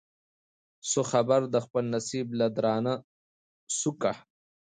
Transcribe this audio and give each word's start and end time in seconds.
سو 0.89 1.01
خبر 1.11 1.39
د 1.53 1.55
خپل 1.65 1.83
نصیب 1.95 2.27
له 2.39 2.47
درانه 2.55 2.93
سوکه 3.79 4.13